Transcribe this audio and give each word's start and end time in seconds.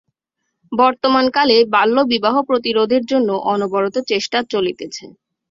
বর্তমানকালে 0.71 1.57
বাল্যবিবাহ 1.73 2.35
প্রতিরোধের 2.49 3.03
জন্য 3.05 3.29
অনবরত 3.53 3.95
চেষ্টা 4.11 4.37
চলিতেছে। 4.51 5.05